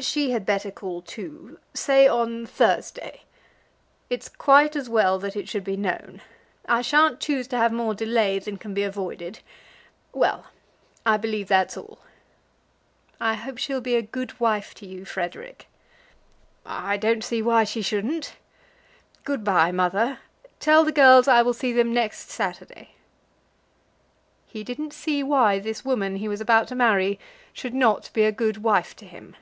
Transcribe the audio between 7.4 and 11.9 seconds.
to have more delay than can be avoided. Well; I believe that's